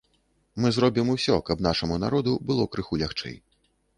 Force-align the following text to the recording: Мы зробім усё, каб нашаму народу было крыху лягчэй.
Мы 0.63 0.71
зробім 0.77 1.11
усё, 1.15 1.35
каб 1.51 1.61
нашаму 1.67 1.99
народу 2.05 2.31
было 2.49 2.63
крыху 2.77 3.01
лягчэй. 3.05 3.37